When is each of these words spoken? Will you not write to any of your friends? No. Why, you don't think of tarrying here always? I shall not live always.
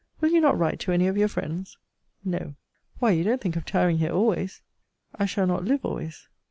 Will 0.19 0.31
you 0.31 0.41
not 0.41 0.57
write 0.57 0.79
to 0.79 0.91
any 0.91 1.05
of 1.05 1.15
your 1.15 1.27
friends? 1.27 1.77
No. 2.25 2.55
Why, 2.97 3.11
you 3.11 3.23
don't 3.23 3.39
think 3.39 3.55
of 3.55 3.65
tarrying 3.67 3.99
here 3.99 4.09
always? 4.09 4.63
I 5.13 5.27
shall 5.27 5.45
not 5.45 5.63
live 5.65 5.85
always. 5.85 6.27